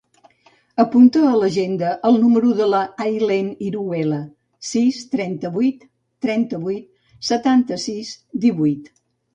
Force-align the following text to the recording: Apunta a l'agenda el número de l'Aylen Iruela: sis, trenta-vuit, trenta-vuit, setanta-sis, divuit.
Apunta 0.83 1.19
a 1.31 1.33
l'agenda 1.41 1.91
el 2.09 2.17
número 2.23 2.55
de 2.61 2.67
l'Aylen 2.71 3.53
Iruela: 3.67 4.19
sis, 4.71 5.05
trenta-vuit, 5.15 5.89
trenta-vuit, 6.27 6.91
setanta-sis, 7.33 8.19
divuit. 8.49 8.95